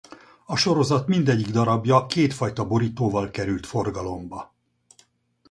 A 0.45 0.55
sorozat 0.55 1.07
mindegyik 1.07 1.47
darabja 1.49 2.05
kétfajta 2.05 2.65
borítóval 2.67 3.31
került 3.31 3.65
forgalomba. 3.65 4.53